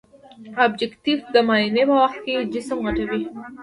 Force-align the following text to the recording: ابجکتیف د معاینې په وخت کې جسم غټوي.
ابجکتیف 0.63 1.19
د 1.33 1.35
معاینې 1.47 1.83
په 1.89 1.95
وخت 2.01 2.19
کې 2.25 2.47
جسم 2.53 2.77
غټوي. 2.85 3.21